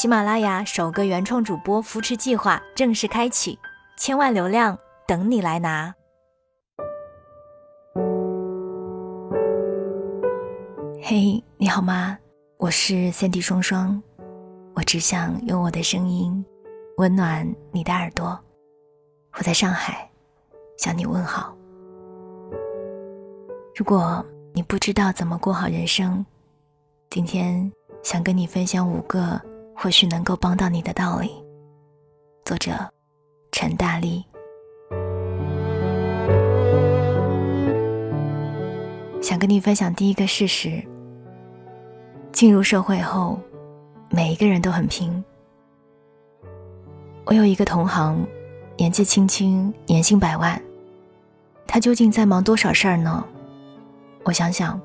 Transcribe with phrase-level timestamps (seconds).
[0.00, 3.58] 喜马拉雅首个原创主播扶持计划正式开启，
[3.96, 4.78] 千万流量
[5.08, 5.92] 等你来拿！
[11.02, 12.16] 嘿，你好吗？
[12.58, 14.00] 我是三 D 双双，
[14.76, 16.46] 我只想用我的声音
[16.98, 18.38] 温暖你的耳朵。
[19.32, 20.08] 我在上海
[20.76, 21.52] 向你问好。
[23.74, 26.24] 如果你不知道怎么过好人生，
[27.10, 27.68] 今天
[28.04, 29.42] 想跟你分享五个。
[29.80, 31.30] 或许能够帮到你的道理。
[32.44, 32.72] 作者：
[33.52, 34.24] 陈大力。
[39.22, 40.82] 想跟你分享第一个事实：
[42.32, 43.38] 进入社会后，
[44.10, 45.24] 每一个人都很拼。
[47.24, 48.26] 我有一个同行，
[48.76, 50.60] 年纪轻轻，年薪百万，
[51.68, 53.24] 他究竟在忙多少事儿呢？
[54.24, 54.80] 我想想，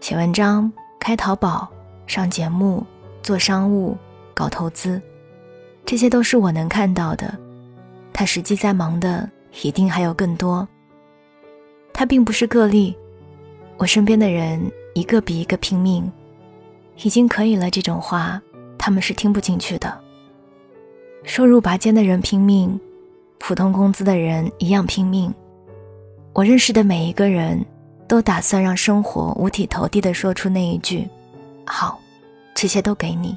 [0.00, 1.70] 写文章、开淘宝、
[2.08, 2.84] 上节目。
[3.22, 3.96] 做商务、
[4.34, 5.00] 搞投资，
[5.86, 7.32] 这些都是我能看到的。
[8.12, 9.28] 他实际在忙的
[9.62, 10.66] 一定还有更多。
[11.92, 12.94] 他并不是个例，
[13.76, 14.60] 我身边的人
[14.94, 16.10] 一个比一个拼命，
[17.02, 17.70] 已经可以了。
[17.70, 18.40] 这种话
[18.76, 19.98] 他们是听不进去的。
[21.24, 22.78] 收入拔尖的人拼命，
[23.38, 25.32] 普通工资的人一样拼命。
[26.32, 27.64] 我认识的每一个人
[28.08, 31.08] 都打算让生活五体投地地说出那一句
[31.64, 31.98] ：“好。”
[32.62, 33.36] 这些都给你。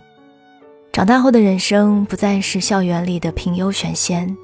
[0.92, 4.38] 长大后的人生不再是校园里的评优选先，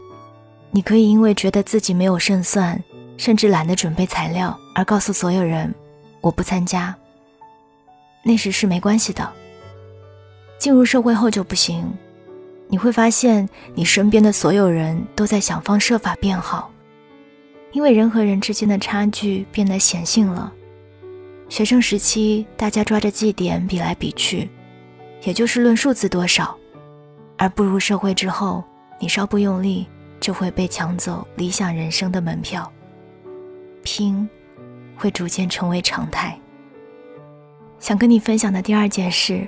[0.71, 2.83] 你可以因为觉得自己没有胜算，
[3.15, 5.71] 甚至懒得准备材料，而告诉所有人
[6.19, 6.95] 我不参加。
[8.23, 9.31] 那时是没关系的。
[10.57, 11.85] 进入社会后就不行，
[12.67, 16.71] 你会发现你身边的所有人都在想方设法变好，
[17.71, 20.51] 因为人和人之间的差距变得显性了。
[21.49, 24.49] 学生时期，大家抓着绩点比来比去。
[25.23, 26.57] 也就是论数字多少，
[27.37, 28.63] 而步入社会之后，
[28.99, 29.87] 你稍不用力
[30.19, 32.71] 就会被抢走理想人生的门票。
[33.83, 34.27] 拼，
[34.95, 36.37] 会逐渐成为常态。
[37.79, 39.47] 想跟你分享的第二件事，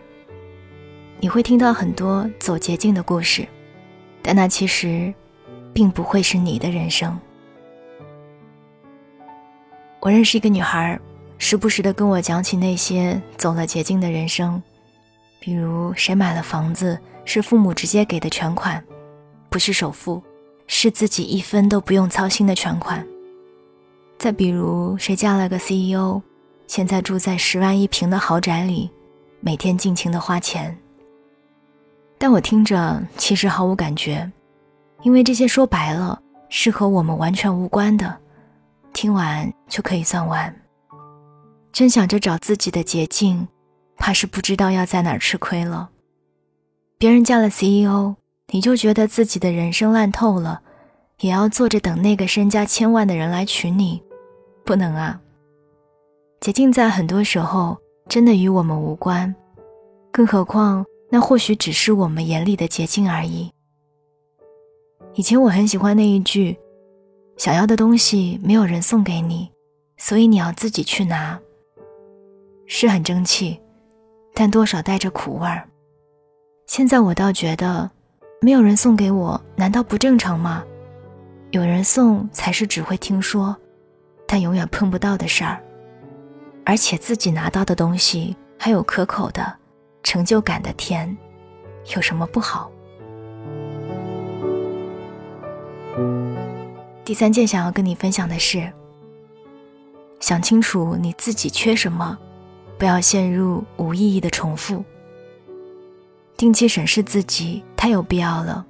[1.20, 3.48] 你会听到很多走捷径的故事，
[4.22, 5.14] 但那其实，
[5.74, 7.20] 并不会是你的人生。
[10.00, 11.00] 我认识一个女孩，
[11.38, 14.62] 时不时的跟我讲起那些走了捷径的人生。
[15.46, 18.82] 比如谁买了房子是父母直接给的全款，
[19.50, 20.24] 不是首付，
[20.68, 23.06] 是自己一分都不用操心的全款。
[24.18, 26.22] 再比如谁嫁了个 CEO，
[26.66, 28.90] 现在住在十万一平的豪宅里，
[29.42, 30.74] 每天尽情的花钱。
[32.18, 34.32] 但我听着其实毫无感觉，
[35.02, 36.18] 因为这些说白了
[36.48, 38.18] 是和我们完全无关的，
[38.94, 40.56] 听完就可以算完。
[41.74, 43.46] 真想着找自己的捷径。
[43.98, 45.90] 怕是不知道要在哪儿吃亏了。
[46.98, 48.16] 别人嫁了 CEO，
[48.52, 50.62] 你就觉得自己的人生烂透了，
[51.20, 54.02] 也要坐着等那个身家千万的人来娶你，
[54.64, 55.20] 不能啊。
[56.40, 57.78] 捷径在很多时候
[58.08, 59.34] 真的与我们无关，
[60.12, 63.52] 更何况那或许只是我们眼里的捷径而已。
[65.16, 66.58] 以前我很喜欢那一句
[67.38, 69.50] ：“想要的东西没有人送给你，
[69.98, 71.40] 所以你要自己去拿。”
[72.66, 73.60] 是很争气。
[74.34, 75.68] 但多少带着苦味儿。
[76.66, 77.90] 现在我倒觉得，
[78.42, 80.64] 没有人送给我，难道不正常吗？
[81.52, 83.56] 有人送才是只会听说，
[84.26, 85.62] 但永远碰不到的事儿。
[86.66, 89.54] 而且自己拿到的东西还有可口的、
[90.02, 91.16] 成就感的甜，
[91.96, 92.72] 有什么不好？
[97.06, 98.72] 第三件想要跟你分享的是，
[100.20, 102.18] 想清楚你自己缺什么。
[102.78, 104.84] 不要陷入无意义的重复。
[106.36, 108.66] 定期审视自己太有必要了。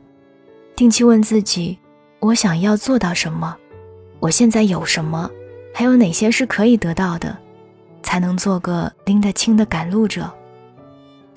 [0.76, 1.78] 定期问自己：
[2.20, 3.56] 我想要做到什么？
[4.20, 5.30] 我现在有什么？
[5.74, 7.38] 还有哪些是可以得到的？
[8.04, 10.32] 才能做个拎得清的赶路者。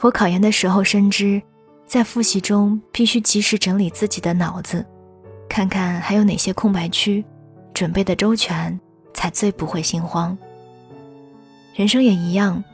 [0.01, 1.41] 我考研的时候深知，
[1.87, 4.85] 在复习中必须及时整理自己的脑子，
[5.49, 7.25] 看看还有哪些空白区，
[7.73, 8.79] 准备的周全，
[9.15, 10.37] 才最不会心慌。
[11.77, 12.65] 人生也一样，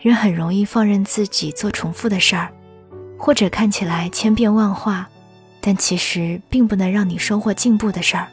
[0.00, 2.50] 人很容易放任自己做重复的事儿，
[3.16, 5.08] 或者看起来千变万化，
[5.60, 8.26] 但其实并不能让你收获进步的事儿。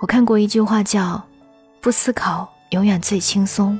[0.00, 1.20] 我看过一句话叫
[1.82, 3.76] “不思考永远最轻松”，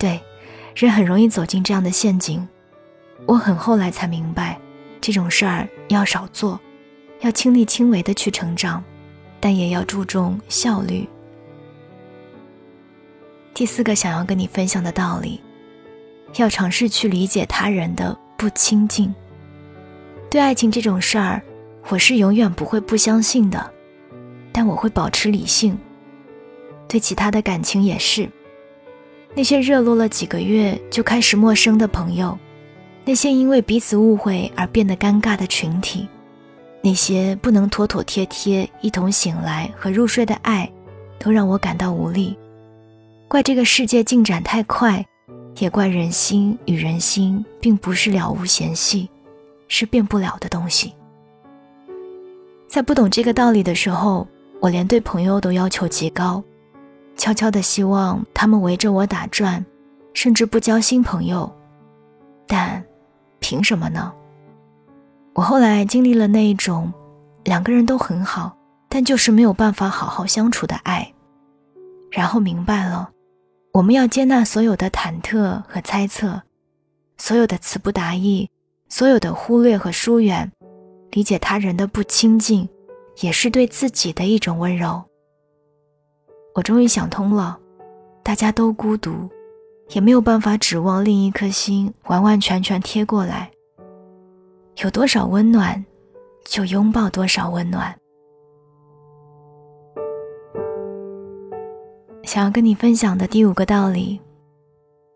[0.00, 0.18] 对，
[0.74, 2.48] 人很容易走进这样的陷阱。
[3.26, 4.58] 我很后来才明白，
[5.02, 6.58] 这种事儿要少做，
[7.20, 8.82] 要亲力亲为的去成长，
[9.38, 11.06] 但也要注重效率。
[13.54, 15.40] 第四个想要跟你分享的道理，
[16.36, 19.14] 要尝试去理解他人的不亲近。
[20.30, 21.42] 对爱情这种事儿，
[21.88, 23.70] 我是永远不会不相信的，
[24.50, 25.78] 但我会保持理性。
[26.88, 28.28] 对其他的感情也是，
[29.34, 32.36] 那些热络了几个月就开始陌生的朋友，
[33.04, 36.08] 那些因为彼此误会而变得尴尬的群体，
[36.82, 40.70] 那些不能妥妥帖帖一同醒来和入睡的爱，
[41.18, 42.34] 都让我感到无力。
[43.32, 45.02] 怪这个世界进展太快，
[45.56, 49.08] 也怪人心与人心并不是了无嫌隙。
[49.68, 50.92] 是变不了的东西。
[52.68, 54.28] 在不懂这个道理的时候，
[54.60, 56.44] 我连对朋友都要求极高，
[57.16, 59.64] 悄悄的希望他们围着我打转，
[60.12, 61.50] 甚至不交新朋友。
[62.46, 62.84] 但，
[63.40, 64.12] 凭什么呢？
[65.32, 66.92] 我后来经历了那一种，
[67.44, 68.54] 两个人都很好，
[68.90, 71.10] 但就是没有办法好好相处的爱，
[72.10, 73.10] 然后明白了，
[73.72, 76.42] 我们要接纳所有的忐忑和猜测，
[77.16, 78.48] 所有的词不达意。
[78.90, 80.52] 所有的忽略和疏远，
[81.12, 82.68] 理解他人的不亲近，
[83.20, 85.02] 也是对自己的一种温柔。
[86.54, 87.58] 我终于想通了，
[88.22, 89.30] 大家都孤独，
[89.92, 93.50] 也没有办法指望另一颗心完完全全贴过来。
[94.82, 95.82] 有多少温暖，
[96.44, 97.98] 就拥抱多少温暖。
[102.24, 104.20] 想要跟你分享的第五个道理：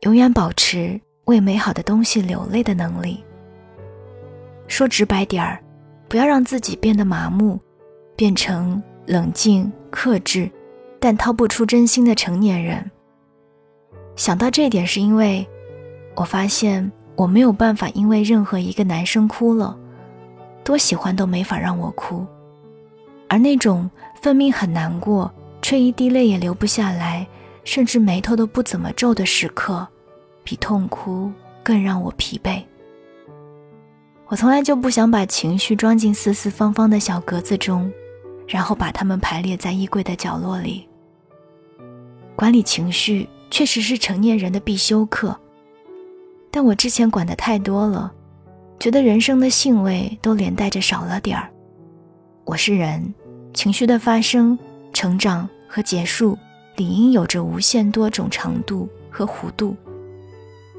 [0.01, 3.23] 永远保持为美好的东西流泪的能力。
[4.67, 5.63] 说直白点儿，
[6.09, 7.59] 不要让自己变得麻木，
[8.17, 10.51] 变成冷静克制，
[10.99, 12.91] 但掏不出真心的成年人。
[14.17, 15.47] 想到这点，是因为
[16.17, 19.79] 我发现我没有办法因为任何一个男生哭了，
[20.65, 22.27] 多喜欢都没法让我哭，
[23.29, 23.89] 而那种
[24.21, 25.33] 分明很难过，
[25.67, 27.27] 却一滴泪也流不下来，
[27.65, 29.85] 甚至眉头都不怎么皱的时刻，
[30.45, 31.29] 比痛哭
[31.61, 32.63] 更让我疲惫。
[34.29, 37.93] 我从来就不想把情绪装进四四方方的小格子中，
[38.47, 40.89] 然后把它们排列在衣柜的角落里。
[42.37, 45.37] 管理情绪确实是成年人的必修课，
[46.49, 48.13] 但我之前管的太多了，
[48.79, 51.51] 觉得人生的兴味都连带着少了点儿。
[52.45, 53.13] 我是人，
[53.53, 54.57] 情绪的发生、
[54.93, 56.39] 成长和结束，
[56.77, 59.77] 理应有着无限多种长度和弧度。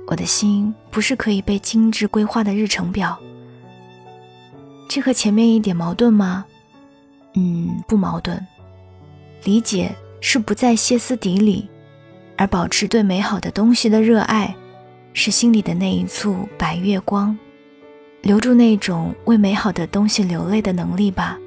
[0.08, 3.18] 我的心不是可以被精致规划的日程表。
[4.88, 6.46] 这和前面一点矛盾吗？
[7.36, 8.42] 嗯，不矛盾。
[9.44, 11.70] 理解是不再歇斯底里，
[12.38, 14.56] 而保持对美好的东西的热爱，
[15.14, 17.38] 是心里的那一簇白月光，
[18.22, 21.38] 留住那种为美好的东西流泪的能力吧。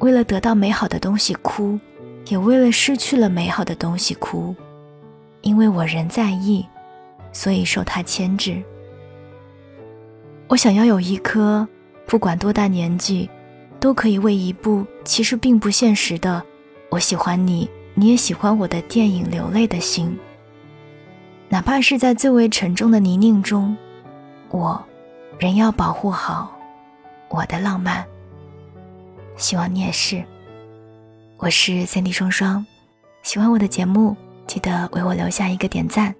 [0.00, 1.78] 为了得到美好的东西哭，
[2.26, 4.54] 也为了失去了美好的东西哭，
[5.42, 6.66] 因为我仍在意，
[7.32, 8.62] 所以受它牵制。
[10.48, 11.66] 我想要有一颗。
[12.06, 13.30] 不管多大年纪，
[13.80, 16.44] 都可以为一部其实并不现实的
[16.90, 20.14] “我喜欢你，你也喜欢我”的电影流泪的心。
[21.48, 23.74] 哪怕是在最为沉重的泥泞中，
[24.50, 24.84] 我
[25.38, 26.54] 仍要保护好
[27.30, 28.04] 我的浪漫。
[29.38, 30.22] 希望你也是。
[31.36, 32.64] 我是三 D 双双，
[33.22, 34.16] 喜欢我的节目，
[34.46, 36.14] 记得为我留下一个点赞。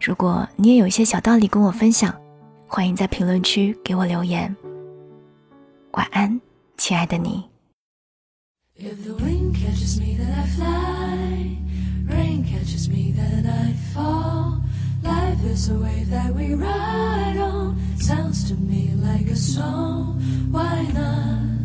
[0.00, 2.14] 如果你也有一些小道理跟我分享，
[2.66, 4.54] 欢迎在评论区给我留言。
[5.92, 6.40] 晚安，
[6.76, 7.42] 亲爱的你。
[8.76, 11.56] If the wind catches me, then I fly.
[12.06, 14.60] Rain catches me, then I fall.
[15.02, 17.76] Life is a wave that we ride on.
[17.98, 20.20] Sounds to me like a song.
[20.52, 21.63] Why not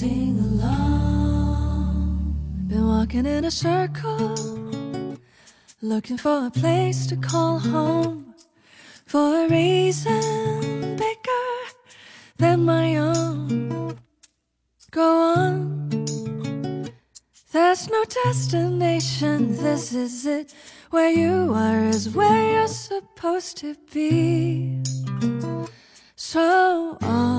[0.00, 2.34] sing along?
[2.66, 4.34] Been walking in a circle,
[5.80, 8.34] looking for a place to call home.
[9.06, 11.50] For a reason bigger
[12.38, 13.96] than my own.
[14.90, 15.54] Go on.
[17.52, 20.52] There's no destination, this is it.
[20.90, 24.82] Where you are is where you're supposed to be.
[26.16, 27.33] So all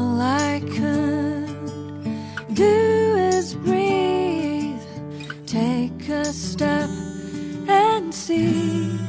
[8.35, 8.99] see.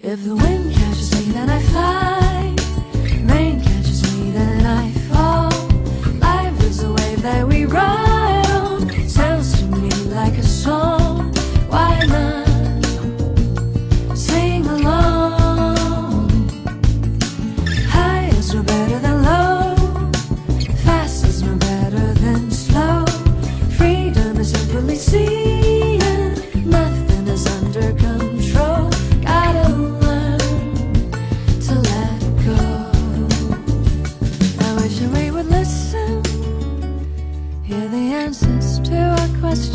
[0.00, 0.57] If the wind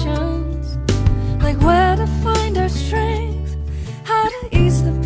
[0.03, 0.77] questions
[1.41, 3.55] like where to find our strength,
[4.03, 5.02] how to ease the